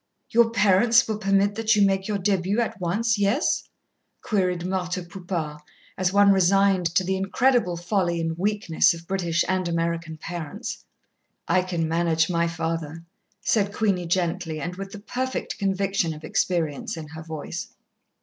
[0.31, 3.69] "Your parents will permit that you make your début at once, yes?"
[4.23, 5.57] queried Marthe Poupard,
[5.95, 10.85] as one resigned to the incredible folly and weakness of British and American parents.
[11.47, 13.03] "I can manage my father,"
[13.41, 17.67] said Queenie gently, and with the perfect conviction of experience in her voice.